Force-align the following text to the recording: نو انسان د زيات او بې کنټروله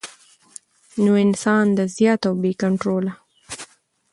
نو 1.03 1.11
انسان 1.25 1.65
د 1.77 1.79
زيات 1.95 2.21
او 2.29 2.33
بې 2.41 2.51
کنټروله 2.61 3.11